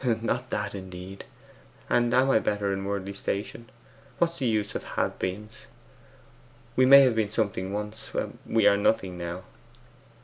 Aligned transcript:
'Not 0.03 0.49
that, 0.49 0.73
indeed! 0.73 1.25
And 1.87 2.11
am 2.11 2.31
I 2.31 2.39
better 2.39 2.73
in 2.73 2.85
worldly 2.85 3.13
station? 3.13 3.69
What's 4.17 4.39
the 4.39 4.47
use 4.47 4.73
of 4.73 4.83
have 4.83 5.19
beens? 5.19 5.67
We 6.75 6.87
may 6.87 7.01
have 7.01 7.13
been 7.13 7.29
something 7.29 7.71
once; 7.71 8.09
we 8.43 8.65
are 8.65 8.77
nothing 8.77 9.15
now. 9.15 9.43